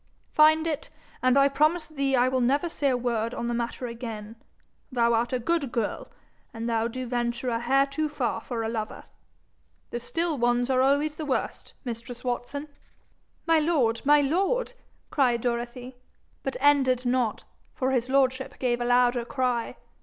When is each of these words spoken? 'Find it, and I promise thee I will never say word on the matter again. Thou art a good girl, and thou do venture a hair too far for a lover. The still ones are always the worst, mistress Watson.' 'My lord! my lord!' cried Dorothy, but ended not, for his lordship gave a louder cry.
'Find 0.31 0.65
it, 0.65 0.89
and 1.21 1.37
I 1.37 1.47
promise 1.47 1.85
thee 1.85 2.15
I 2.15 2.27
will 2.27 2.41
never 2.41 2.67
say 2.67 2.91
word 2.95 3.35
on 3.35 3.47
the 3.47 3.53
matter 3.53 3.85
again. 3.85 4.35
Thou 4.91 5.13
art 5.13 5.31
a 5.31 5.37
good 5.37 5.71
girl, 5.71 6.07
and 6.55 6.67
thou 6.67 6.87
do 6.87 7.05
venture 7.05 7.49
a 7.49 7.59
hair 7.59 7.85
too 7.85 8.09
far 8.09 8.41
for 8.41 8.63
a 8.63 8.67
lover. 8.67 9.03
The 9.91 9.99
still 9.99 10.39
ones 10.39 10.71
are 10.71 10.81
always 10.81 11.17
the 11.17 11.25
worst, 11.27 11.75
mistress 11.85 12.23
Watson.' 12.23 12.67
'My 13.45 13.59
lord! 13.59 14.01
my 14.03 14.21
lord!' 14.21 14.73
cried 15.11 15.39
Dorothy, 15.41 15.97
but 16.41 16.57
ended 16.59 17.05
not, 17.05 17.43
for 17.75 17.91
his 17.91 18.09
lordship 18.09 18.57
gave 18.57 18.81
a 18.81 18.85
louder 18.85 19.23
cry. 19.23 19.77